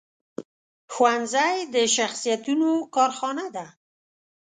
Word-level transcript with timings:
ښوونځی 0.93 1.55
د 1.73 1.75
شخصیتونو 1.95 2.69
کارخانه 2.95 3.45
ده 3.55 3.65